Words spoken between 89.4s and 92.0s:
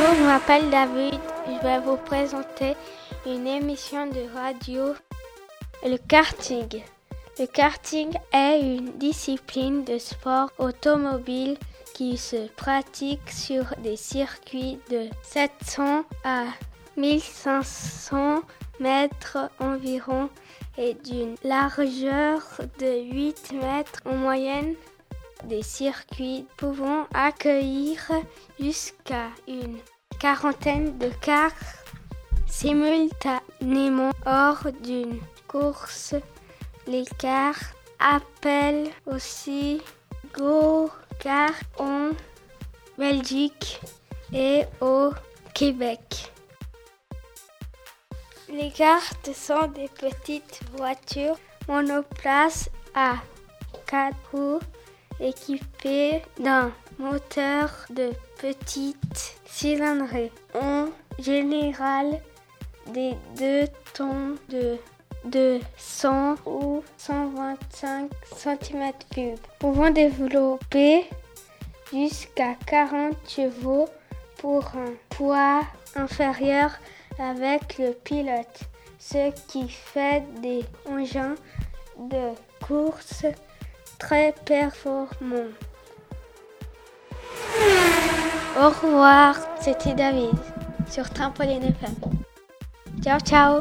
c'était David sur Trampoline FM.